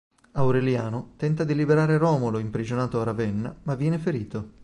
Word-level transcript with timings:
Aureliano 0.31 1.11
tenta 1.15 1.43
di 1.43 1.53
liberare 1.53 1.99
Romolo 1.99 2.39
imprigionato 2.39 2.99
a 2.99 3.03
Ravenna 3.03 3.55
ma 3.65 3.75
viene 3.75 3.99
ferito. 3.99 4.53